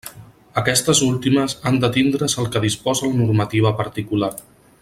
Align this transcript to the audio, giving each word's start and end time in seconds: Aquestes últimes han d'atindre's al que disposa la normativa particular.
Aquestes 0.61 1.01
últimes 1.07 1.55
han 1.71 1.77
d'atindre's 1.83 2.37
al 2.45 2.51
que 2.57 2.65
disposa 2.67 3.11
la 3.13 3.23
normativa 3.23 3.77
particular. 3.83 4.35